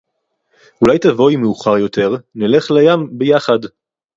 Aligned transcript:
אולי 0.81 0.99
תבואי 0.99 1.35
מאוחר 1.35 1.77
יותר, 1.77 2.15
נלך 2.35 2.71
לים 2.71 3.17
ביחד 3.17 3.59